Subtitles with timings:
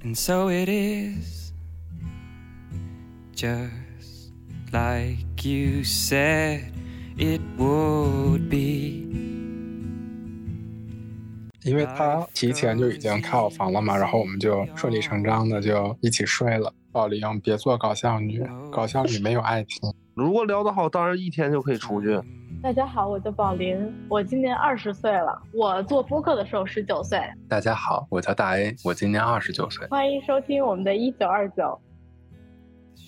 [0.00, 1.52] And so it is,
[3.34, 4.32] just
[4.72, 6.72] like you said
[7.16, 9.04] it would be.
[11.64, 16.72] 因为他提前就已经开好房了嘛，然后我们就顺理成章的就一起睡了。
[16.92, 19.92] 宝玲，别做搞笑女，搞笑女没有爱情。
[20.14, 22.18] 如果聊得好，当然一天就可以出去。
[22.60, 25.40] 大家好，我叫宝林，我今年二十岁了。
[25.54, 27.20] 我做播客的时候十九岁。
[27.48, 29.86] 大家好，我叫大 A，我今年二十九岁。
[29.86, 31.80] 欢迎收听我们的一九二九。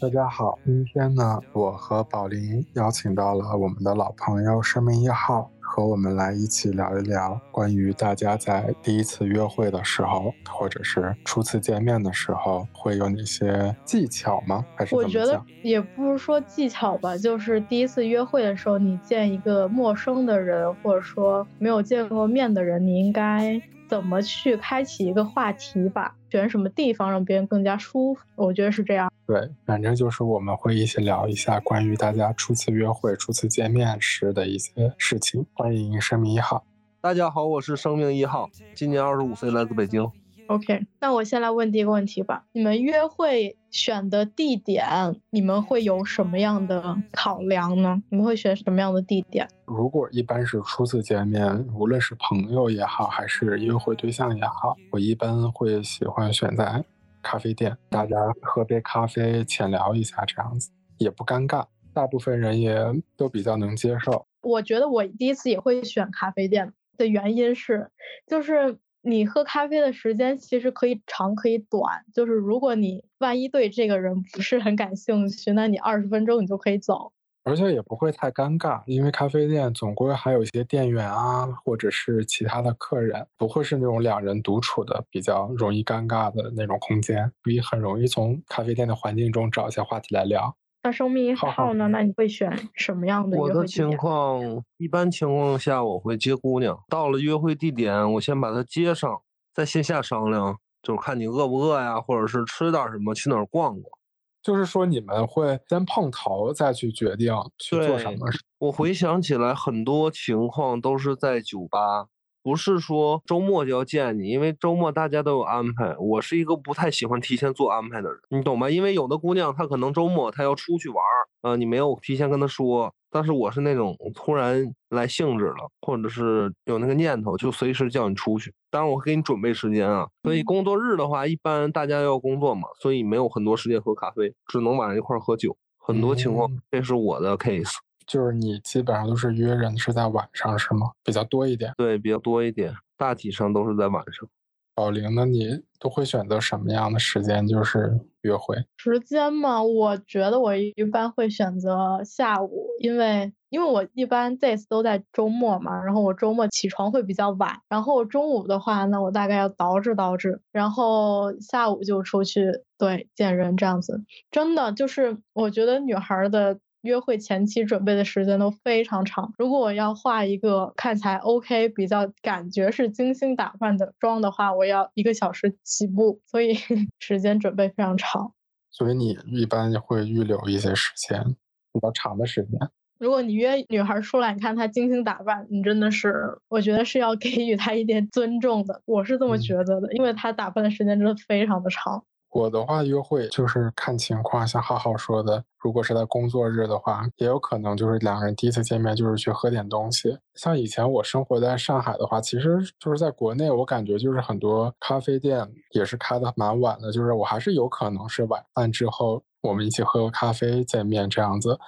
[0.01, 5.51] 大家好，今天呢，我和宝林邀请到了我们的老朋友生命一号。
[5.73, 14.67] 和我们来一起聊一聊关于大家在第一次约会的时候，或者是初次见面的时候，会有哪些技巧吗？
[14.75, 23.63] 还是我觉得也不是说技巧吧，就是第一次约会的时候，你见一个陌生的人，或者说没有见过面的人，你应该。
[23.91, 26.15] 怎么去开启一个话题吧？
[26.31, 28.21] 选什么地方让别人更加舒服？
[28.37, 29.13] 我觉得是这样。
[29.27, 35.45] 对，反正就是我们会一起聊一下关于大家初次约会、初次见面时的一些事情。
[35.55, 36.65] 欢迎生命一号。
[37.01, 40.09] 大家好，我是生命一号，今年二十五岁，来自北京。
[40.51, 42.45] OK，那我先来问第一个问题吧。
[42.51, 44.85] 你们约会选的地点，
[45.31, 48.03] 你们会有什么样的考量呢？
[48.09, 49.49] 你们会选什么样的地点？
[49.65, 56.85] 如果一般是初次见面，无论是朋友也好，还是约会对象也好，我一般会喜欢选在
[57.23, 61.65] 咖啡店，大家喝杯咖啡，浅聊一下，这样子也不尴尬，
[61.95, 62.77] 大部分人也
[63.17, 64.27] 都比较能接受。
[64.43, 67.93] 我觉得我第一次也会选咖啡店的原因是，
[68.27, 68.79] 就是。
[69.03, 77.13] 你喝咖啡的时间其实可以长可以短，就是如果你万一对这个人不是很感兴趣，那你二十分钟你就可以走，
[77.45, 90.55] 而且也不会太尴尬，因为咖啡店总归还有一些店员啊，或者是其他的客人，不会是那种两人独处的比较容易尴尬的那种空间，所以很容易从咖啡店的环境中找一些话题来聊。
[90.83, 91.89] 那生命一号呢？
[91.89, 94.41] 那你会选什么样的约会我的情况，
[94.79, 96.79] 一般情况下我会接姑娘。
[96.89, 99.21] 到了约会地点，我先把她接上，
[99.53, 103.99] 在线下商量，就是看你饿不饿呀，或者是吃点什么，去哪儿逛逛。
[104.43, 108.27] 就是说你们会先碰头，再去决定去做什么。
[108.59, 112.07] 我回想起来，很多情况都是在酒吧。
[112.43, 115.95] 不是说周末就要见你，因为周末大家都有安排。
[115.99, 118.71] 我是一个不太喜欢提前做安排的人，你懂吗？
[118.71, 122.95] 因为有的姑娘她可能周末她要出去玩儿，呃，你没有提前跟她说。
[123.13, 128.55] 但是我是那种突然来兴致了，或者是有那个念头，就随时叫你出去。
[128.71, 130.07] 当然我会给你准备时间啊。
[130.23, 135.57] 所以工作日的话，一般大家要工作嘛，所以没有很多时间喝咖啡，只能晚上一块喝酒。
[135.77, 137.75] 很多情况，这是我的 case。
[138.11, 140.91] 就是你基本上都是约人是在晚上是吗？
[141.05, 141.73] 比较多一点。
[141.77, 144.29] 对，比较多一点，大体上都是在晚上。
[144.75, 145.25] 宝玲呢？
[145.27, 147.47] 你都会选择什么样的时间？
[147.47, 149.63] 就是约会时间嘛？
[149.63, 164.03] 我觉得我一般会选择下午，因为因为我一般这次都在周末嘛，然后我周末起床会比较晚，然后中午的话呢，我大概要捯饬捯饬，然后下午就出去对见人这样子。
[164.31, 166.59] 真的就是我觉得女孩的。
[166.83, 169.35] 约会前期准备的时间都非常长。
[169.39, 176.55] 如果我要化一个看起来 OK、比较感觉是精心打扮的妆的话，我要一个小时起步，所以
[176.99, 178.33] 时间准备非常长。
[178.71, 181.37] 所以你一般会预留一些时间，
[181.73, 182.59] 比较长的时间。
[182.99, 188.83] 如果你约女孩出来，你看她精心打扮，你真的是，我觉得是要 给予她一点尊重的。
[188.85, 192.05] 我是这么觉得的，因为她打扮的时间真的非常的长。
[192.33, 200.17] 我的话，约会就是看情况，像浩浩说的，如果是在工作日的话，也有可能就是两个人第一次见面就是去喝点东西。
[200.35, 211.59] 像以前我生活在上海的话，其实就是在国内，我感觉就是很多咖啡店也是开的蛮晚的，就是我还是有可能是晚饭之后我们一起喝个咖啡见面这样子。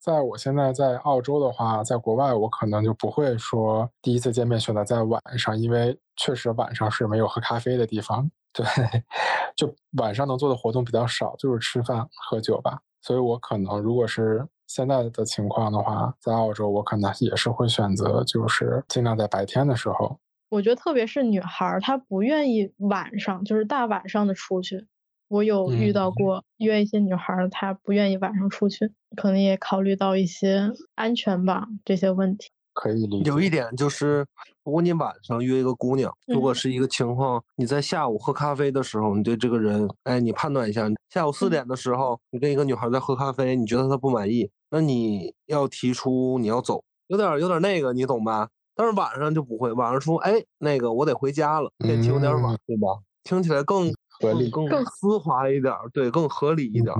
[0.00, 8.30] 在我现在在澳洲的话，在国外我可能就不会说第一次见面选择在晚上，因为确实晚上是没有喝咖啡的地方。
[8.56, 8.64] 对，
[9.56, 12.80] 就晚上能做的活动比较少，就是吃饭喝酒吧。
[13.02, 20.18] 所以我可能如果是现在的情况的话，在澳洲我可能也是会选择，就是尽量在白天的时候。
[20.48, 24.86] 我觉得特别是女孩，她不愿意晚上，就是大晚上的出去。
[25.28, 32.50] 我有遇到过约一些女孩，她不愿意晚上出去，可能也考虑到一些安全吧这些问题。
[32.76, 33.30] 可以理解。
[33.30, 34.24] 有一点就是，
[34.62, 48.48] 如果你晚上约一个姑娘，如果是一个情况，你在下午喝咖啡的时候，你对这个人，哎，你判断一下，下午四点的时候，你跟一个女孩在喝咖啡，你觉得她不满意，那你要提出你要走，有点有点那个，你懂吧？
[48.74, 52.88] 但是晚上就不会，晚上说，哎，那个我得回家了，天气有点晚，对吧？
[53.24, 53.90] 听起来更
[54.20, 54.50] 合理。
[54.50, 56.94] 更丝滑一点，对，更合理一点。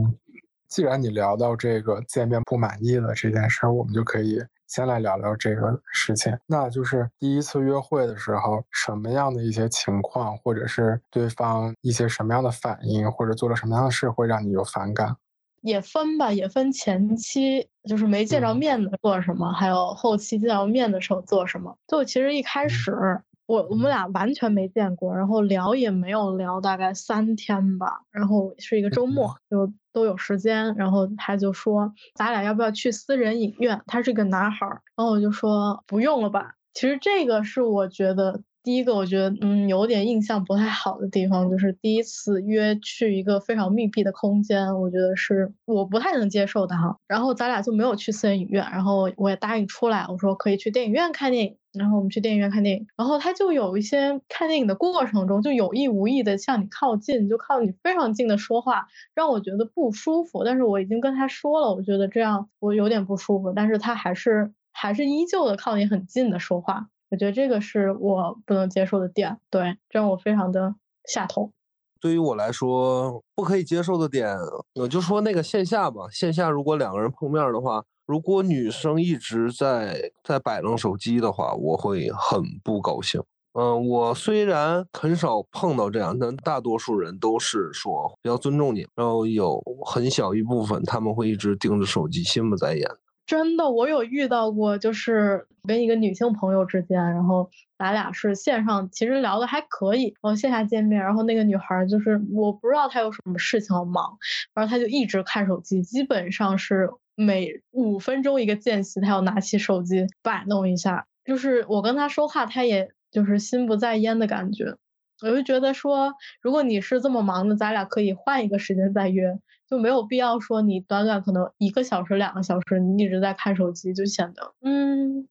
[0.68, 6.36] 既然你聊到这个见面不满意的这件事儿，我们就可以先来聊聊这个事情。
[6.46, 15.16] 那就是第一次约会的时候，什么样的一些情况，或者是对方一些什么样的反应，或者做了什么样的事，会让你有反感？
[15.62, 21.76] 也分吧，也分前期就是没见着面的做什么，还有后期见到面的时候做什么。
[21.88, 23.20] 就其实一开始。
[23.46, 28.00] 我我们俩完全没见过，然后聊也没有聊，大概三天吧。
[28.10, 30.74] 然后是一个周末，就都有时间。
[30.74, 38.42] 然后他就说：“咱俩要不要去私人影院？”他是个男孩儿，然后我就说：“不用了吧。”其实这个是我觉得。
[38.66, 46.96] 第一个，我觉得嗯，有点印象不太好的地方，就是第一次约去一个非常密闭的空间，我觉得是我不太能接受的哈。
[47.06, 52.88] 然后咱俩就没有去私人影院，然后我也答应出来，我说可以去电影院看电影，然后我们去电影院看电影。
[52.96, 60.42] 然后他就有一些看电影的过程中，就有意无意的向你靠近，就靠你非常近的说话，让我觉得不舒服。
[60.42, 66.88] 但是我已经跟他说了，我觉得这样我有点不舒服，但是他还是还是依旧的靠你很近的说话。
[67.10, 70.74] 我觉得这个是我不能接受的点，对，这让我非常的
[71.04, 71.52] 下头。
[72.00, 74.36] 对于我来说，不可以接受的点，
[74.74, 76.08] 我就说那个线下吧。
[76.10, 83.22] 线下如果两个人碰面的话，如果女生一直在在摆弄手机的话，我会很不高兴。
[83.58, 92.86] 嗯，我虽然很少碰到这样，但大多数人都是说比较尊重你，然后有很小一部分他们会一直盯着手机，心不在焉。
[93.26, 104.16] 真的，我有遇到过，就是跟一个女性朋友之间，然后咱俩是线上，其实聊的还可以，然后线下见面，然后那个女孩就是我不知道她有什么事情要忙，
[104.54, 114.76] 然后她就一直看手机，基本上是每五分钟一个间隙，她要拿起手机摆弄一下，就是我跟她说话，她也就是心不在焉的感觉，
[115.22, 119.38] 我就觉得说，如果你是这么忙的，咱俩可以换一个时间再约。
[119.68, 125.26] 就没有必要说你短短可能一个小时、两个小时，你一直在看手机，就显得嗯，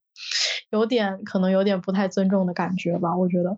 [0.71, 3.15] 有点可能有点不太尊重的感觉吧。
[3.15, 3.57] 我觉得，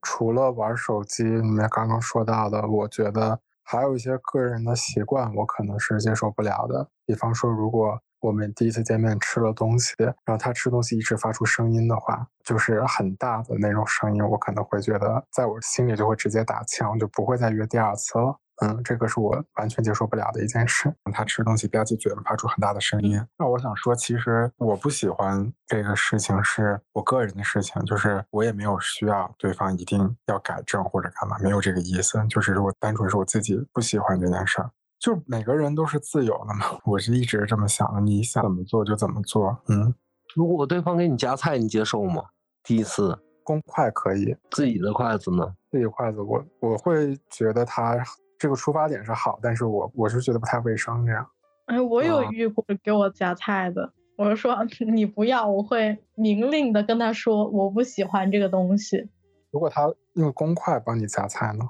[0.00, 6.88] 除了玩手机，你们刚刚说到的，我觉得还有一些个人的习惯，我可能是接受不了的。
[7.04, 18.40] 比方说，如果我们第一次见面吃了东西，然后他吃东西一直发出声音的话，就是很大的那种声音，我可能会觉得，在我心里就会直接打枪，就不会再约第二次了。
[18.62, 20.90] 嗯，这个是我完全接受不了的一件事。
[21.12, 23.20] 他吃东西吧唧嘴了，发出很大的声音。
[23.36, 32.24] 那我想说，其实我不喜欢这个事情，是我个人的事情，就是我也没有需要对方一定要改正或者干嘛，没有这个意思。
[32.28, 34.70] 就是我单纯是我自己不喜欢这件事儿。
[35.04, 38.00] 就每个人都是自由的嘛，我是一直这么想的。
[38.00, 39.54] 你想怎么做就怎么做。
[39.68, 39.94] 嗯，
[40.34, 42.22] 如果对方给你夹菜，你接受吗？
[42.62, 45.44] 第一次公筷可以，自己的筷子呢？
[45.70, 48.02] 自己筷子，我我会觉得他。
[48.36, 51.26] 这个出发点是好，但是我我是觉得不太卫生这样。
[51.66, 54.56] 哎，我有遇过给我夹菜的，我是说
[54.90, 59.08] 你不要，我会明令的跟他说我不喜欢这个东西。
[59.50, 61.68] 如果他用公筷帮你夹菜呢？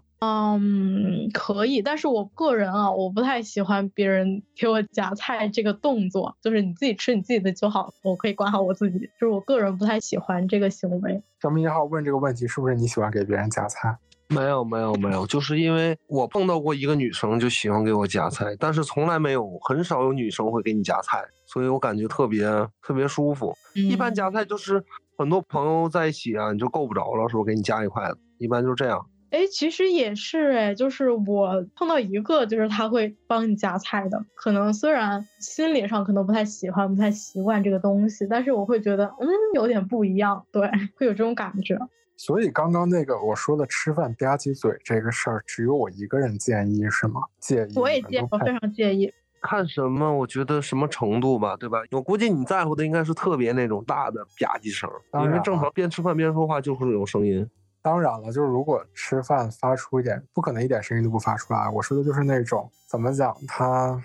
[0.61, 8.99] 嗯，可以，但是我个人啊，我不太喜欢别人给我夹菜这个动作，就是你自己吃你自己的就好，我可以管好我自己。
[9.21, 11.23] 就是我个人不太喜欢这个行为。
[11.41, 13.97] 小明一号问这个问题，是不是你喜欢给别人夹菜？
[14.29, 22.47] 没有没有没有，就是因为我碰到过一个女生就喜欢给我夹菜，但是从来没有很少有女生会给你夹菜，所以我感觉特别
[22.83, 23.55] 特别舒服。
[23.75, 24.83] 一般夹菜就是
[25.19, 28.19] 很多朋友在一起啊，你就够不着了，是不是给你夹一筷子？
[28.39, 29.05] 一般就这样。
[29.35, 40.63] 哎，其实也是哎，就是我碰到一个，就是他会帮你夹菜的，可能虽然心理上可能不太喜欢、不太习惯这个东西，但是我会觉得嗯有点不一样，对，
[40.97, 41.77] 会有这种感觉。
[42.17, 47.21] 所以刚刚那个我说的吃饭吧唧嘴这个事儿，只有我一个人建议是吗？
[47.41, 47.77] 介意？
[47.77, 49.13] 我也介，我非常介意。
[49.43, 50.17] 看什么？
[50.17, 51.81] 我觉得什么程度吧，对吧？
[51.91, 54.89] 我估计你在乎的应该是特别那种大的吧唧声，
[55.25, 57.45] 因为正常边吃饭边说话就会有声音。
[57.85, 61.69] 当然了，就是如果吃饭发出一点，不可能一点声音都不发出来。
[61.69, 64.03] 我说的就是那种怎么讲，他，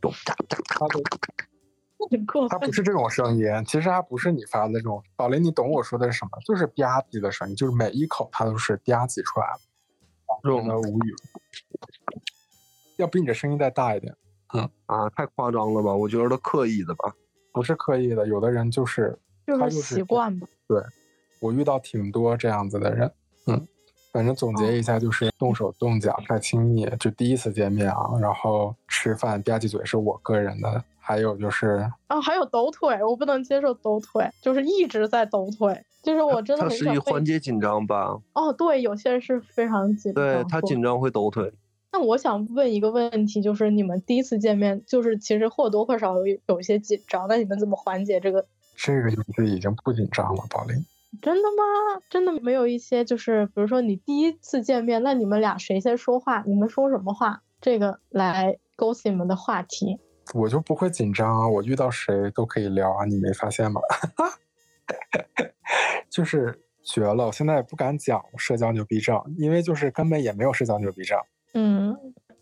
[0.00, 1.00] 他的。
[2.48, 5.02] 它不是这种声音，其实还不是你发的那种。
[5.16, 6.30] 宝林，你懂我说的是什么？
[6.46, 9.60] 就是吧唧的声音，就是每一口它都是吧唧出来的。
[10.42, 11.14] 真的无语。
[12.96, 14.16] 要比你的声音再大一点。
[14.54, 15.92] 嗯啊，太夸张了吧？
[15.92, 17.12] 我觉得刻意的吧？
[17.52, 20.46] 不是刻意的，有的人就是就是习惯吧。
[20.66, 20.80] 对，
[21.40, 23.12] 我遇到挺多这样子的人。
[23.46, 23.66] 嗯，
[24.12, 30.84] 反正总结一下，就是动手动脚太亲密，就第一次见面啊，然后吃饭吧唧嘴是我个人的。
[31.02, 35.84] 还有就是啊，还有抖腿，我不能接受抖腿，就是一直在抖腿。
[36.02, 38.16] 就是我真的它很一缓解紧张吧？
[38.34, 41.52] 哦，对，有些人是非常紧张，对他紧张会抖腿。
[41.92, 48.46] 那我想问一个问题，就是你们第一次见面，就是其实或多或少有有一些紧张，那你们怎么缓解这个？
[48.76, 50.76] 这个游戏已经不紧张了，宝林。
[51.20, 52.02] 真的吗？
[52.08, 56.42] 真的没有一些就是，比如说你第一次见面，那你们俩谁先说话？
[56.46, 57.42] 你们说什么话？
[57.60, 59.98] 这个来勾起你们的话题。
[60.32, 63.80] 我就不会紧张啊，我遇到谁都可以聊啊，你没发现吗？
[66.08, 71.18] 就是绝了，我现在也不敢讲社交牛逼症，因为就是根本也没有社交牛逼症。
[71.54, 71.96] 嗯，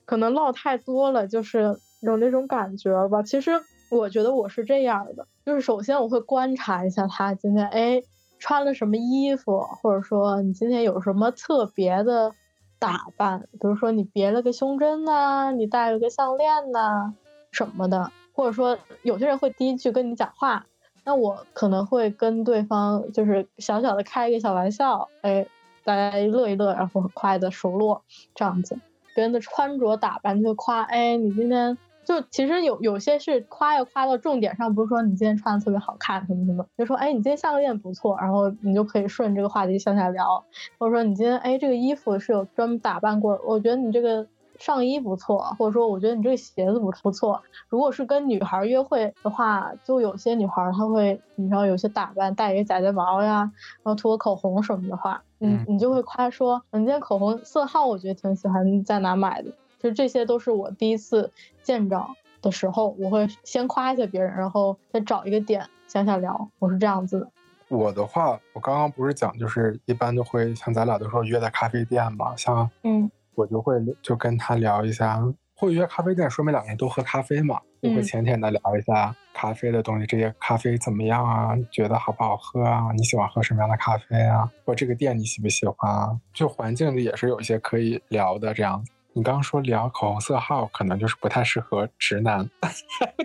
[0.04, 3.22] 可能唠太多了，就是有那种感觉吧。
[3.22, 3.52] 其实
[3.90, 8.02] 我觉得我是这样的，就是首先我会观察一下他今天哎
[8.38, 12.32] 穿了什么衣服，或者说你今天有什么特别的
[12.78, 17.14] 打扮，比如说你别了个胸针呐、你戴了个项链呐、
[17.50, 20.66] 什么的，或者说有些人会第一句跟你讲话，
[21.04, 25.46] 那我可能会跟对方就是小小的开一个小玩笑，哎，
[25.84, 28.02] 大家乐一乐，然后很快的熟络
[28.34, 28.78] 这样子。
[29.14, 31.76] 别人的穿着打扮就夸，哎，你今天
[32.08, 40.42] 就其实有有些是夸要夸到重点上，不是说你今天穿的特别好看什么什么，就说哎你今天项链不错，然后你就可以顺这个话题向下聊，
[40.78, 44.26] 或者说你今天哎这个衣服是有专门打扮过，我觉得你这个
[44.58, 47.42] 上衣不错，或者说我觉得你这个鞋子不不错。
[47.68, 59.52] 如果是跟女孩约会的话，就有些女孩她会，你知道有些打扮戴一个假睫毛呀，然后涂个口红什么的话，你嗯你就会夸说，你今天口红色号我觉得挺喜欢，你在哪买的？
[59.78, 61.32] 就这些都是我第一次
[61.62, 62.08] 见着
[62.42, 67.28] 的时候，我会先夸一下别人，然后再找一个点向下聊，我是这样子的。
[67.68, 75.22] 我的话，我刚刚不是讲，就是一般都会像咱俩都说约在咖啡店嘛，像嗯我就会就跟他聊一下，
[75.54, 81.56] 会约咖啡店，说明两个人都喝咖啡嘛，就会嗯浅浅的聊一下咖啡的东西，这些咖啡怎么样啊？
[81.70, 82.90] 觉得好不好喝啊？
[82.96, 84.50] 你喜欢喝什么样的咖啡啊？
[84.64, 86.18] 或这个店你喜不喜欢啊？
[86.32, 88.90] 就环境里也是有一些可以聊的这样子。
[89.18, 92.48] 你刚刚说聊口红色号，可能就是不太适合直男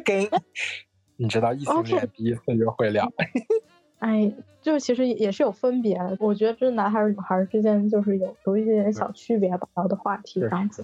[0.04, 0.28] 跟，
[1.18, 3.08] 你知道异性恋第一次约会聊。
[4.02, 10.84] 哎，就其实也是有分别的，我觉得这男孩儿女孩儿之间就是有有一点点小区别吧，聊的话题这样子。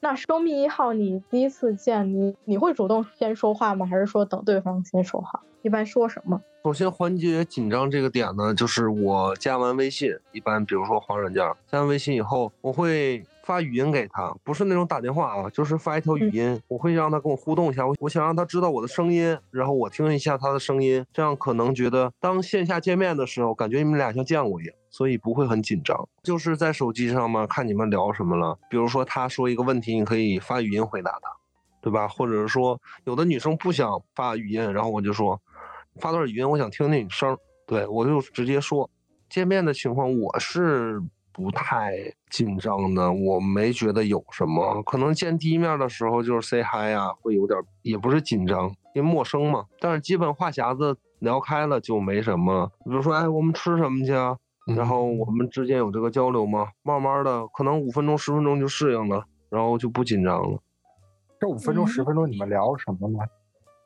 [0.00, 3.86] 那生命一号，你第一次见你，你会主动先说话吗？
[3.86, 5.42] 还是说等对方先说话？
[5.62, 6.38] 一般说什么？
[6.64, 24.74] 首先缓解紧张这个点呢，就是我加完微信，一般比如说黄软件儿，加完微信以后，我会发语音给他，不是那种打电话啊，就是发一条语音，我会让他跟我互动一下，我我想让他知道我的声音，然后我听一下他的声音，这样可能觉得当线下见面的时候，感觉你们俩像见过一样。
[24.94, 28.58] 所以不会很紧张，就是在手机上嘛，看你们聊什么了。
[28.68, 31.30] 比如说他说一个问题，你可以发语音回答他，
[31.80, 32.06] 对吧？
[32.06, 35.40] 或者是说有的女生不想发语音，然后我就说
[35.98, 38.90] 发段语音，我想听听你声儿，对我就直接说。
[39.30, 41.94] 见面的情况我是不太
[42.30, 44.82] 紧张的，我没觉得有什么。
[44.82, 49.64] 可能见第一面的时候就是 say hi 啊、会有点儿也不是紧张，因为陌生嘛。
[49.80, 52.66] 但是基本话匣子聊开了就没什么了。
[52.84, 54.36] 比如说，哎，我们吃什么去啊？
[54.76, 56.68] 然后我们之间有这个交流吗？
[56.82, 60.58] 慢慢的，可能五分钟、十分钟就适应了，然后就不紧张了。
[61.40, 63.18] 这五分钟、嗯十分钟你们聊什么呢？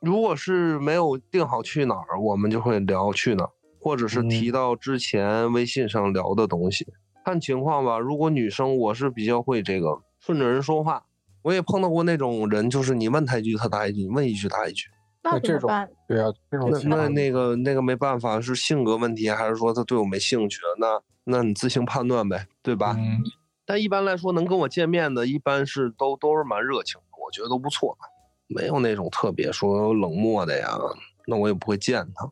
[0.00, 3.50] 如果是没有定好去哪儿，我们就会聊去哪儿，
[3.80, 6.86] 或者是提嗯到之前微信上聊的东西，
[7.26, 7.98] 看情况吧。
[7.98, 11.02] 如果女生，我是比较会这个顺着人说话。
[11.42, 14.86] 我也碰到过那种人，就是你问他一句他答一句，你问一句答一句。
[15.24, 15.68] 那那这种？
[16.06, 20.60] 对啊，这种那那那个那个没办法，是性格问题，还是说他对我没兴趣？
[20.78, 22.94] 那那你自行判断呗，对吧？
[22.96, 23.20] 嗯，
[23.64, 27.98] 但一般来说，能跟我见面的，一般是都都是蛮热情的，我觉得都不错，
[28.46, 30.78] 没有那种特别说冷漠的呀，
[31.26, 32.30] 那我也不会见他。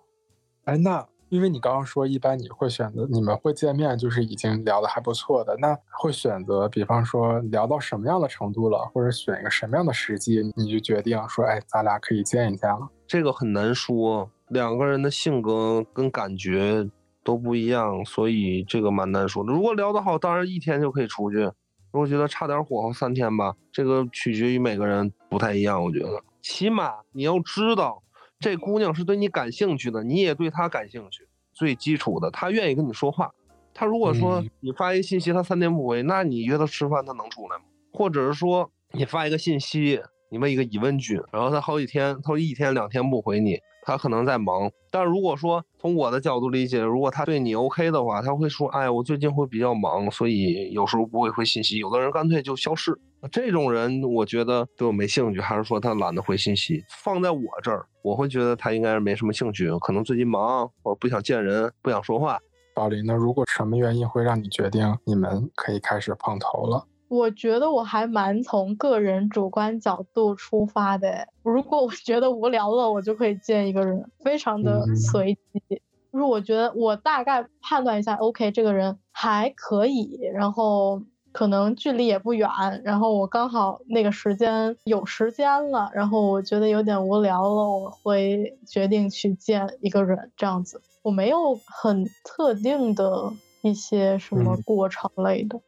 [0.67, 12.89] 哎，那因为你刚刚说，一般你会选择你们会见面，就是已经聊得还不错的，那会选择，比方说聊到什么样的程度了，或者选一个什么样的时机，你就决定说，哎，咱俩可以见一见了。
[13.07, 16.89] 这个很难说，两个人的性格跟感觉
[17.25, 19.53] 都不一样，所以这个蛮难说的。
[19.53, 21.51] 如果聊得好，当然一天就可以出去；
[21.91, 25.83] 如果觉得差点火候，三天吧，这个取决于每个人不太一样。
[25.83, 28.03] 我觉得，起码你要知道，
[28.45, 33.33] 这姑娘是对你感兴趣的，你也对她感兴趣，最基础的，她愿意跟你说话。
[33.73, 37.65] 她如果说嗯你发一个信息，她三天不回，那你约她吃饭，她能出来吗？
[37.91, 39.99] 或者是说你发一个信息，
[40.31, 44.71] 你问一个疑问句，然后她好几天，他一天两天不回你，他可能在忙。
[44.91, 52.99] 但如果说从我的角度理解，如果他对你 OK 的话，他会说：“哎，我最近会比较忙，所以有时候不会回信息。”有的人干脆就消失。
[53.33, 56.85] 这种人，我觉得对我没兴趣，还是说他懒得回信息？
[57.03, 62.39] 放在我这儿，我会觉得他应该是没什么兴趣，可能最近忙，或者不想见人，不想说话。
[62.75, 66.85] 宝林，那如果什么原因会让你决定你们可以开始碰头了？
[67.09, 71.29] 我觉得我还蛮从个人主观角度出发的。
[71.43, 75.81] 如果我觉得无聊了，我就可以见一个人，非常的随机。
[76.13, 82.49] 就是我觉得我大概判断一下，OK，这个人还可以，然后可能距离也不远，
[82.85, 90.81] 然后我刚好那个时间有时间了，然后我觉得有点无聊了，我会决定去见一个人，这样子。
[91.03, 93.33] 我没有很特定的
[93.63, 95.61] 一些什么过程类的。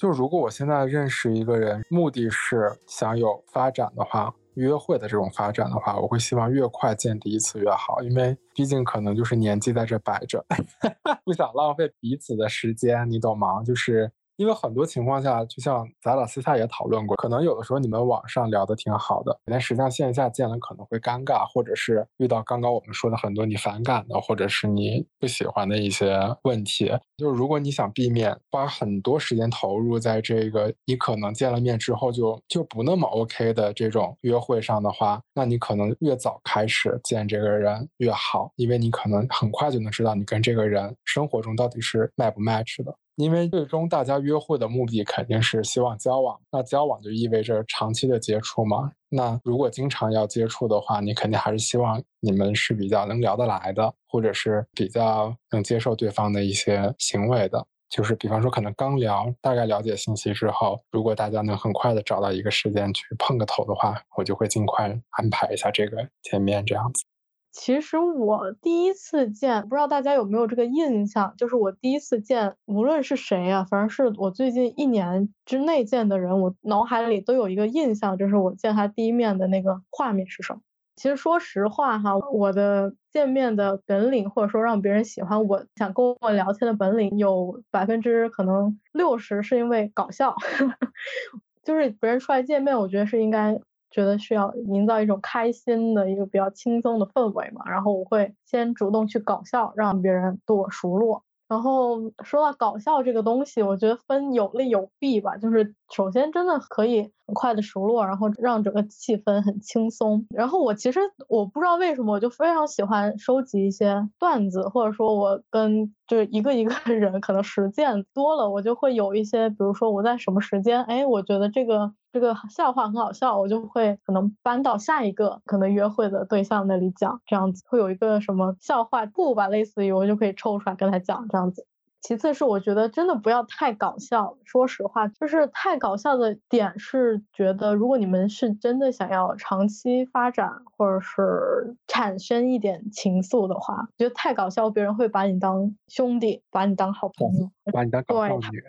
[0.00, 10.42] 就如果我现在认识一个人，目的是想有发展的话，约会的这种发展的话，我会希望越快见第一次越好，因为毕竟可能就是年纪在这摆着，
[11.22, 13.62] 不想浪费彼此的时间，你懂吗？
[13.62, 14.10] 就是。
[14.40, 26.90] 因为很多情况下，就像咱俩私下也讨论过，可能有的时候你们网上聊的挺好的，但实际上线下见了可能会尴尬，或者是遇到刚刚我们说的很多你反感的，或者是你不喜欢的一些问题。
[27.18, 42.96] 就是如果你想避免花很多时间投入在这个你可能见了面之后就就不那么 OK 的这种约会上的话，那你可能越早开始见这个人越好，因为你可能很快就能知道你跟这个人生活中到底是 match 不 match 的。
[43.20, 48.90] 因为最终大家约会的目的肯定是希望交往，那交往就意味着长期的接触嘛。
[49.08, 57.66] 那如果经常要接触的话，你肯定还是希望你们是比较能聊得来的，或者是比较能接受对方的一些行为的。
[57.90, 67.04] 就是比方说，可能刚聊，大概了解信息之后，如果大家能很快的找到一个时间去碰个头的话，我就会尽快安排一下这个见面这样子。
[67.52, 80.60] 其实我第一次见，不知道大家有没有这个印象，就是我第一次见，无论是谁呀，反正是我最近一年之内见的人，我脑海里都有一个印象，就是我见他第一面的那个画面是什么。
[80.96, 90.36] 其实说实话哈，我的见面的本领，或者说让别人喜欢我、想跟我聊天的本领，有百分之可能六十是因为搞笑，
[91.64, 93.60] 就是别人出来见面，我觉得是应该。
[93.90, 101.24] 觉得需要营造一种开心的一个比较轻松的氛围嘛，然后我会先主动去搞笑，让别人对我熟络。
[101.48, 105.36] 然后说到搞笑这个东西，我觉得分有利有弊吧。
[105.36, 110.24] 就是首先真的可以很快的熟络，然后让整个气氛很轻松。
[110.30, 121.92] 然后我其实我不知道为什么，我就非常喜欢收集一些段子，或者说我跟就是一个一个人可能实践多了，我就会有一些，比如说我在什么时间，哎，我觉得这个。
[122.12, 131.66] 这个笑话很好笑，我就会可能搬到下一个可能约会的对象那里讲，这样子会有一个什么笑话库吧，类似于我就可以抽出来跟他讲这样子。
[132.02, 148.62] 其次是我觉得真的不要太搞笑，说实话，就是太搞笑的点是觉得如果你们是真的想要长期发展或者是产生一点情愫的话，觉得太搞笑，别人会把你当兄弟，把你当好朋友，把你当搞笑女。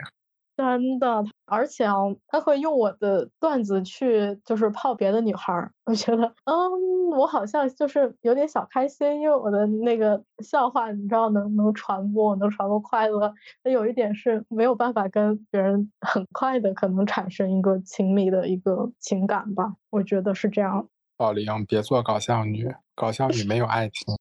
[0.61, 1.95] 真的，而且啊，
[2.27, 5.71] 他会用我的段子去就是泡别的女孩儿。
[5.85, 13.33] 我觉得，嗯，我好像就是有点小开心，因为我的那个笑话，你知道，能能传播，能传播快乐。
[13.63, 19.73] 那有一点是没有办法跟别人很快的可能产生一个亲密的一个情感吧。
[19.89, 20.87] 我觉得是这样。
[21.17, 24.15] 宝玲，别做搞笑女，搞笑女没有爱情。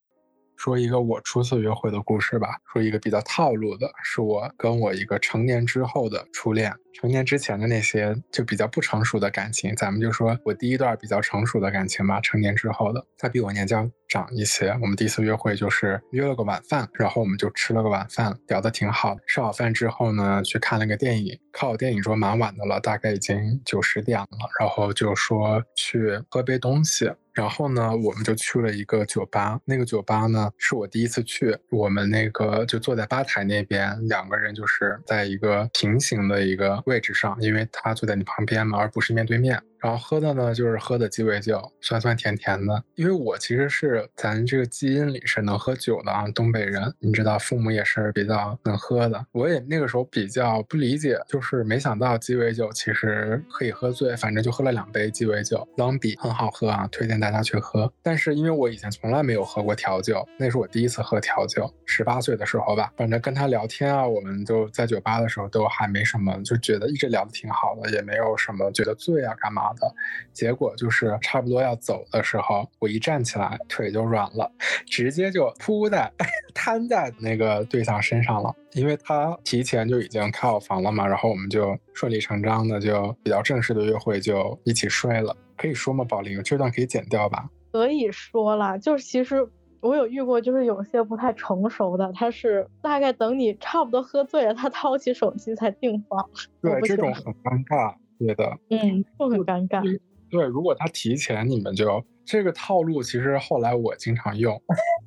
[0.62, 2.48] 说一个我初次约会的故事吧。
[2.70, 6.70] 说一个比较套路的，是我跟我一个成年之后的初恋。
[6.92, 12.20] 成年之前的那些就比较不成熟的感情，咱们就说我第一段比较成熟的感情吧。
[12.20, 13.74] 成年之后的，他比我年纪
[14.10, 14.76] 长一些。
[14.82, 19.16] 我们第一次约会就是约了个晚饭，然后我们就吃了个晚饭，聊得挺好。
[19.26, 21.38] 吃好饭之后呢，去看了个电影。
[21.52, 24.28] 靠电影桌蛮晚的了，大概已经九十点了。
[24.58, 27.10] 然后就说去喝杯东西。
[27.32, 29.58] 然后呢，我们就去了一个酒吧。
[29.64, 31.56] 那个酒吧呢，是我第一次去。
[31.70, 39.60] 我们那个就坐在吧台那边，两个人就是在一个平行的一个位置上，因为他坐在你旁边嘛，而不是面对面。
[39.80, 42.82] 然后喝的呢，就是喝的鸡尾酒，酸酸甜甜的。
[42.94, 49.24] 因为我其实是咱这个基因里是能喝酒的啊，东北人，你知道，父母也是比较能喝的。
[49.32, 57.90] 我也那个时候比较不理解，就是没想到鸡尾酒其实可以喝醉，反正就喝了两杯鸡尾酒，朗比很好喝啊，推荐大家去喝。
[58.02, 62.92] 但是因为我以前从来没有喝过调酒，那是我第一次喝调酒，十八岁的时候吧。
[62.96, 69.69] 反正跟他聊天啊，我们就在酒吧的时候都还没什么，就觉得一直聊得挺好的，也没有什么觉得醉啊干嘛。
[69.70, 69.94] 好的，
[70.32, 74.50] 结果就是差不多要走的时候，我一站起来腿就软了，
[74.86, 76.10] 直接就扑在
[76.52, 78.52] 瘫在那个对象身上了。
[78.72, 85.36] 因为他提前就已经开好房了嘛，然后我们就顺理成章的就比较正式的约会就一起睡了。
[85.56, 86.42] 可以说吗，宝玲？
[86.42, 87.48] 这段可以剪掉吧？
[87.70, 89.48] 可以说了，就是其实
[89.80, 96.28] 我有遇过，就是有些不太成熟的，他是大概等你差不多喝醉了，他掏起手机才订房。
[96.60, 98.44] 对，这种很尴尬，对的。
[98.68, 99.82] 嗯，就很尴尬。
[100.30, 104.62] 对，如果他提前，你们就这个套路，其实后来我经常用。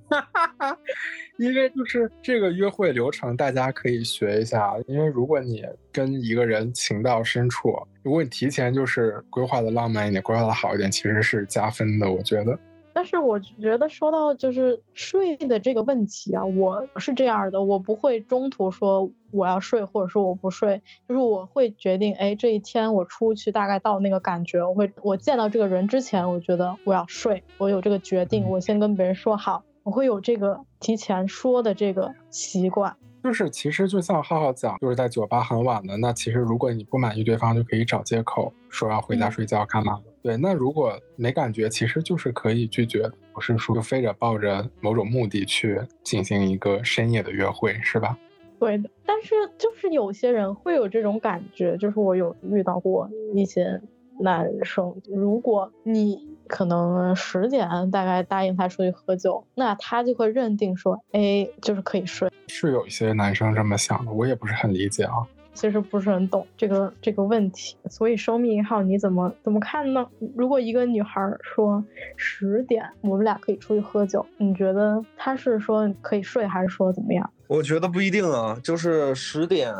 [1.40, 4.76] 因为就是这个约会流程，大家可以学一下。
[4.86, 7.74] 因为如果你跟一个人情到深处，
[8.04, 12.12] 如果你提前就是规划的浪漫一点，规划的好一点，其实是加分的。
[12.12, 12.60] 我觉得。
[13.04, 29.66] 但是我觉得说到就是睡的这个问题啊，我是这样的，我不会中途说我要睡，或者说我不睡，就是我会决定，哎，这一天我出去大概到那个感觉，我会我见到这个人之前，我觉得我要睡，我有这个决定，我先跟别人说好。
[29.84, 40.13] 我会有这个提前说的这个习惯，就是其实就像浩浩讲，就是在酒吧很晚的，那其实如果你不满意对方，就可以找借口说要回家睡觉干嘛的。
[40.24, 48.18] 对，那如果没感觉，其实就是可以拒绝，不是说非得抱着某种目的去进行一个深夜的约会，是吧？
[48.58, 53.82] 对的，但是就是有些人会有这种感觉，就是我有遇到过一些
[54.20, 56.34] 男生，如果你。
[56.46, 62.30] 可能十点大概答应他出去喝酒，那他就会认定说，哎，就是可以睡。
[62.48, 65.26] 是有一些男生这么想的，我也不是很理解啊。
[65.54, 70.06] 其实不是很懂这个这个问题，所以生命一号你怎么怎么看呢？
[70.36, 71.84] 如果一个女孩说
[72.18, 77.30] 十点我们俩可以出去喝酒，你觉得她是说可以睡，还是说怎么样？
[77.48, 79.74] 我觉得不一定啊，就是十点。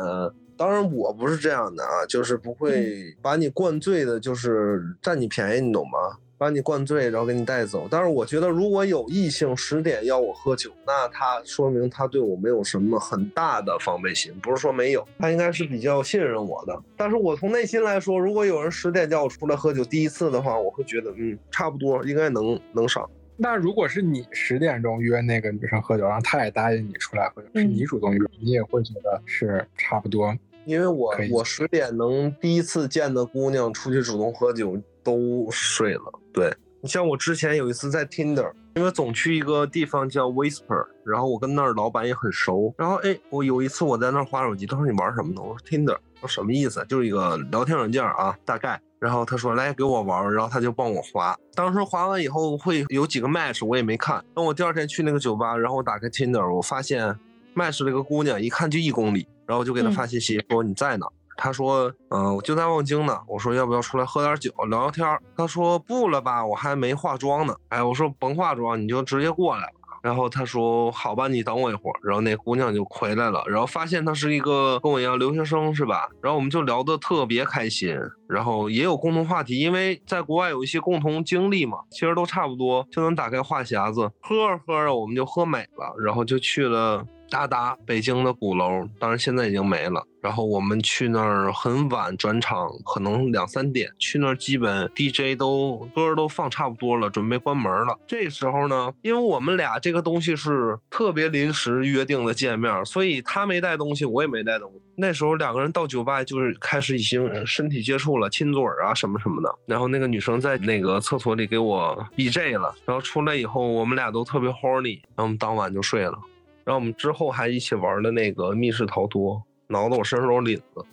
[0.56, 6.18] 当然我不是这样的啊，就是不会把你灌醉的，就是占你便宜，你懂吗？
[6.36, 7.86] 把你灌醉，然后给你带走。
[7.90, 16.82] 但是我觉得，如果有异性十点要我喝酒，那他说明他对我没有什么很大的防备心，不是说没有，他应该是比较信任我的。
[16.96, 23.08] 但是我从内心来说，如果有人十点叫我出来喝酒，第一次的话，我会觉得，嗯，差不多应该能能上。
[23.36, 30.36] 那如果是你十点钟约那个女生喝酒，然后她也答应你出来喝酒，是你主动约，你也会觉得是差不多。
[30.66, 34.76] 因为我我十点能第一次见的姑娘出去主动喝酒。
[35.04, 36.20] 都睡了。
[36.34, 42.74] 对你像我之前有一次在 Tinder，因为总去一个地方叫 Whisper，然后我跟那儿老板也很熟。
[42.76, 45.40] 然后哎，我有一次我在那儿划手机，他说你玩什么呢？
[45.40, 46.84] 我说 Tinder，我说什么意思？
[46.86, 48.78] 就是一个聊天软件啊，大概。
[48.98, 51.34] 然后他说来给我玩，然后他就帮我划。
[51.54, 54.22] 当时划完以后会有几个 match，我也没看。
[54.34, 57.14] 等我第二天去那个酒吧，然后我打开 Tinder，我发现
[57.54, 61.06] match 这个姑娘一看就一公里，然后我就给她发信息说你在哪？
[61.36, 69.68] 他说：“嗯，我就在望京呢。”我说：“要不要出来喝点酒，聊聊天？”他说：“不了吧，我还没化妆呢。”哎，我说：“甭化妆，你就直接过来了。”
[70.04, 76.10] 然后他说：“好吧，你等我一会儿。”然后那姑娘就回来了，然后发现她是一个跟我一样留学生，是吧？
[76.20, 84.10] 然后我们就聊得特别开心，然后也有共同话题，因为在国外有一些共同经历嘛，其实都差不多，就能打开话匣子。
[84.20, 87.02] 喝着喝着，我们就喝美了，然后就去了。
[87.30, 90.06] 达达，北京的鼓楼，当然现在已经没了。
[90.20, 93.90] 然后我们去那儿很晚转场，可能两三点。
[93.98, 97.98] 去那儿基本 DJ 都歌都放差不多了，准备关门了。
[98.06, 104.80] 这时候呢，因为我们俩这个东西是特别临时约定的见面，所以他没带东西，我也没带东西。
[104.96, 109.54] 那时候两个人到酒吧就是开始已经身体接触了，亲嘴啊什么什么的。
[109.66, 116.18] 然后那个女生在那个厕所里给我 BJ 了，然后出来以后我们俩都特别 horny，然后我们当晚就睡了。
[116.64, 120.84] 然后我们之后还一起玩的那个密室逃脱，挠得我身上都是领子。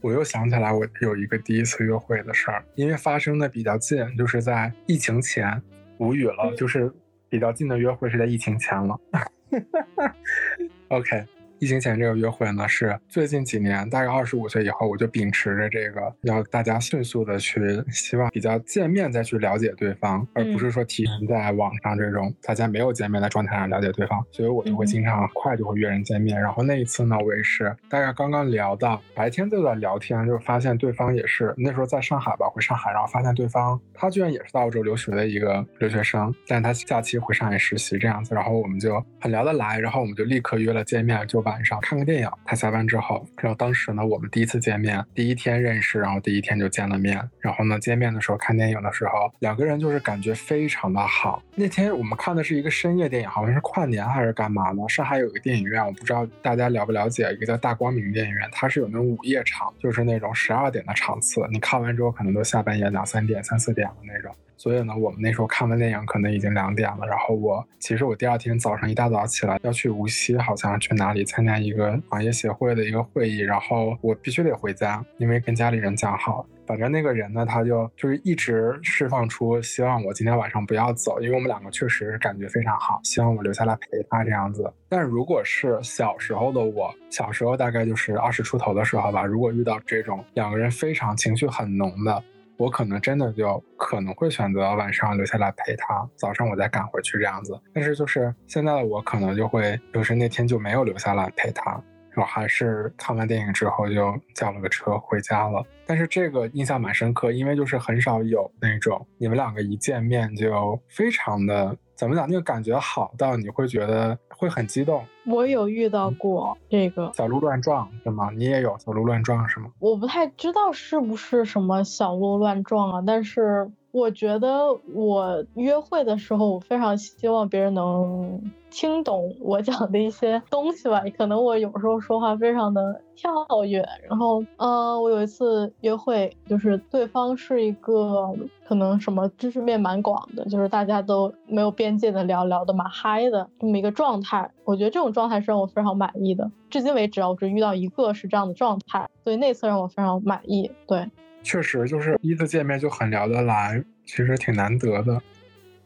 [0.00, 5.62] 我又想起来，我有一个第一次约会的事儿，因为发生的比较近，就是在疫情前，
[5.98, 6.92] 无语了，就是
[7.28, 8.98] 比较近的约会是在疫情前了。
[10.88, 11.24] OK。
[11.60, 26.38] 疫情前这个约会呢，是最近几年，大概二十五岁以后，我就秉持着这个，要大家迅速的去，希望比较见面再去了解对方，而不是说提前在网上这种大家没有见面的状态上了解对方，所以我就会经常快就会约人见面。
[26.40, 41.43] 然后那一次呢，我也是大概刚刚聊到白天就在聊天，就发现对方也是那时候在上海吧，回上海，然后发现对方他居然也是在澳洲留学的一个留学生，但他假期回上海实习这样子，然后我们就很聊得来，然后我们就立刻约了见面，就。
[41.44, 42.30] 晚上看个电影。
[42.44, 47.20] 他下班之后，然后当时呢，我们第一次见面，第一天认识，然后第一天就见了面。
[47.38, 51.42] 然后呢，见面的时候看电影的时候，两个人就是感觉非常的好。
[51.54, 54.82] 那天我们看的是一个深夜电影，好像是跨年还是干嘛呢？
[54.88, 64.34] 上海有一个电影院，我不知道大家了不了解，一个叫大光明电影院，它是有那种午夜场，就是那种十二点的场次，你看完之后可能都下半夜两三点、三四点了那种。
[64.56, 67.06] 所以呢，我们那时候看完电影可能已经两点了。
[67.06, 76.46] 然后我其实我第二天早上一大早起来要去无锡，好像去哪里参加一个行业协会的一个会议，然后我必须得回家，因为跟家里人讲好。
[76.66, 84.72] 反正那个人呢，他就就是一直释放出希望我今天晚上不要走，因为我们两个确实感觉非常好，希望我留下来陪他这样子。
[84.88, 92.24] 但如果是小时候的我，小时候大概就是二十出头的时候吧，如果遇到这种两个人非常情绪很浓的。
[92.56, 97.60] 我可能真的就可能会选择晚上留下来陪他，早上我再赶回去这样子。
[97.72, 101.80] 但是就是现在的我可能就会，就是那天就没有留下来陪他，
[102.16, 105.64] 我还是看完电影之后就叫了个车回家了。
[105.86, 115.04] 但是这个印象蛮深刻，因为就是很少有那种你们两个一见面就非常的怎么讲，那个感觉好到你会觉得会很激动。
[115.26, 118.30] 我有遇到过这个小鹿乱撞是吗？
[118.36, 119.70] 你也有小鹿乱撞是吗？
[119.78, 131.04] 我不太知道是不是什么小鹿乱撞啊，但是我觉得我约会的时候，我非常希望别人能听懂我讲的一些东西吧。
[131.16, 133.32] 可能我有时候说话非常的跳
[133.64, 138.34] 跃，然后，嗯，我有一次约会，就是对方是一个
[138.66, 144.50] 可能什么知识面蛮广的，就是大家都没有边界的聊聊的蛮嗨的这么一个状态。
[144.64, 145.14] 我觉得这种。
[145.14, 150.72] 状态是让我非常满意的，至今为止，我只遇到一个是这样的状态，所以那次让我非常满意。
[150.88, 151.08] 对，
[151.44, 155.22] 确实就是第一次见面就很聊得来，其实挺难得的。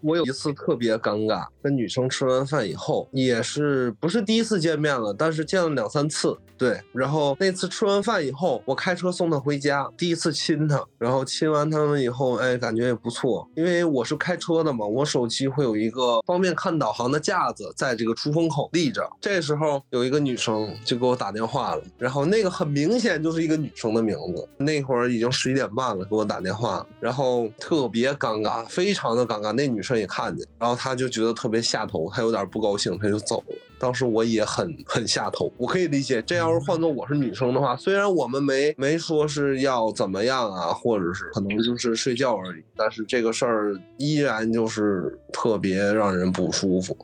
[0.03, 6.37] 我有一次特别尴尬，跟女生吃完饭以后，也是不是第一次见面了，但是见了两三次。
[6.57, 13.49] 对，然后那次吃完饭以后，我开车送她回家，第一次亲她，然后亲完他们以后，哎，感觉也不错。
[13.55, 19.09] 因为我是开车的嘛，我手机会有一个方便看导航的架子，在这个出风口立着。
[19.21, 24.49] 这时候有一个女生就给我打电话了，然后那个很明显就是一个女生的名字。
[24.57, 29.53] 那会儿已经十一点半了，给我打电话，然后特别尴尬，非常的尴尬。
[29.53, 33.55] 那女也看见，然后他就觉得特别下头，他有点不高兴，他就走了。
[33.79, 46.97] 当时我也很很下头，我可以理解，这要是换做我是女生的话，虽然我们没没说是要怎么样啊，或者是可能就是睡觉而已，但是这个事儿依然就是特别让人不舒服，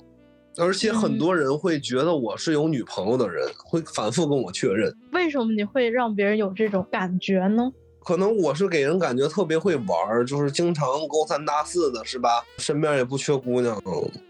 [0.59, 4.93] 而且很多人会觉得我是有女朋友的人，会反复跟我确认。
[5.13, 7.71] 为什么你会让别人有这种感觉呢？
[8.05, 12.45] 可能我是给人感觉特别会玩，就是经常勾三搭四的，是吧？
[12.59, 13.81] 身边也不缺姑娘，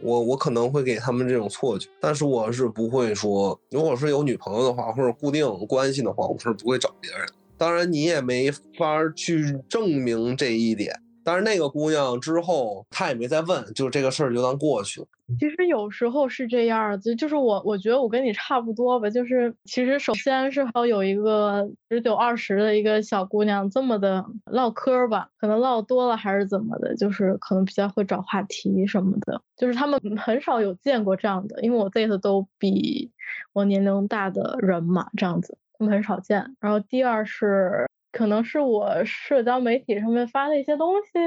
[0.01, 7.27] 我我可能会给他们这种错觉，但是我是不会说，如果是有女朋友的话，或者固定关系的话，我是不会找别人。
[7.59, 11.01] 当然，你也没法去证明这一点。
[11.25, 15.07] 但是那个姑娘之后，她也没再问，就这个事儿就当过去了。
[15.41, 33.11] 其实有时候是这样子，就是我我觉得我跟你差不多吧，就是其实首先是好有一个十九二十的一个小姑娘这么的唠嗑吧，可能唠多了还是怎么的，就是可能比较会找话题什么的，就是他们很少有见过这样的，因为我这次都比
[33.55, 36.55] 我年龄大的人嘛，这样子他们很少见。
[36.61, 37.87] 然后第二是。
[38.17, 41.19] 可能是我社交媒体上面发的一些东西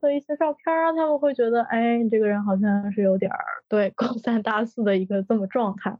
[0.00, 5.96] 和一些照片儿，他们会觉得，哎，你这个人好像是有点儿对 勾三搭四的一个这么状态，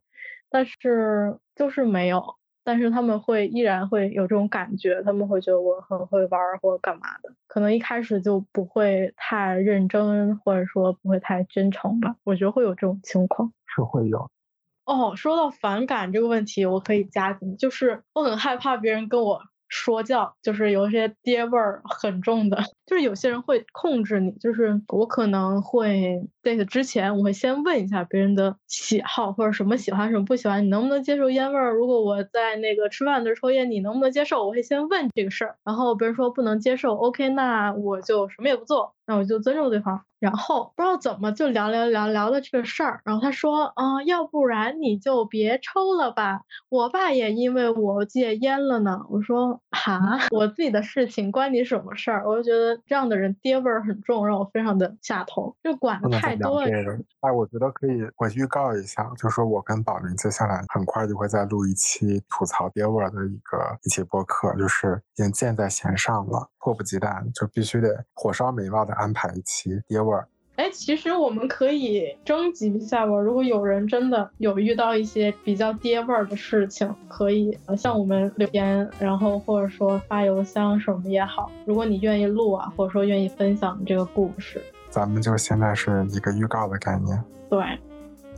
[0.50, 14.28] 但是就是没有，但是他们会依然会有这种感觉，他们会觉得我很会玩或干嘛的，可能一开始就不会太认真，或者说不会太真诚吧，我觉得会有这种情况，是会有。
[14.86, 19.40] 哦，说到反感这个问题，我可以加进，就是我很害怕别人跟我。
[19.72, 31.72] 说教就是有一些爹味儿很重的， 就是有些人会控制你，就是我可能会在此之前，我会先问一下别人的喜好或者什么喜欢什么不喜欢，你能不能接受烟味儿？
[31.72, 34.44] 如果我在那个吃饭的时候抽烟，你能不能接受？
[34.46, 38.92] 我会先问这个事儿，然后别人说不能接受，OK，那我就什么也不做。
[39.06, 49.00] 那我就尊重对方，然后不知道怎么就聊聊聊聊的这个事儿，然后他说，啊，要不然你就别抽了吧，我爸也因为我戒烟了呢。
[49.10, 52.26] 我说，哈，我自己的事情关你什么事儿？
[52.28, 56.70] 我就觉得这样的人爹味儿很重，让我非常的下头，就管的太多了。
[57.20, 68.94] 哎，我觉得可以，我预告一下，就说我跟宝明接下来很快就会再录一期吐槽爹味儿的一个一期播客，就是已经箭在弦上了，迫不及待就必须得火烧眉毛的。
[68.94, 73.12] 安排一期爹味儿，哎，其实我们可以征集一下吧。
[73.12, 81.50] 如果有人真的有遇到一些比较爹味儿的事情，可以向我们留言，然后或者说发邮箱什么也好。
[81.66, 87.24] 如果你愿意录啊，或者说愿意分享这个故事，咱们就现在是一个预告的概念。
[87.50, 87.60] 对，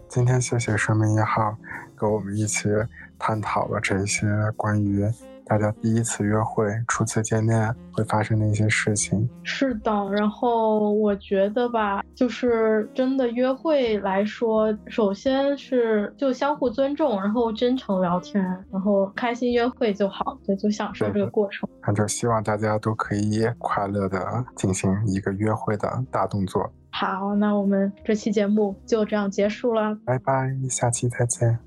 [0.09, 1.55] 今天谢谢生命一号
[1.95, 2.71] 跟我们一起
[3.19, 5.05] 探讨了这些关于。
[5.47, 9.29] 大家第一次约会、初次见面会发生的一些事情。
[9.43, 21.69] 是的，然后我觉得吧，就是真的约会来说，首先是就相互尊重，然后真诚聊天，然后开心约会就好，对，就享受这个过程。
[21.87, 26.73] 那就希望大家都可以快乐的进行一个约会的大动作。
[26.91, 31.59] 好，那我们这期节目就这样结束了，拜拜，下期再见。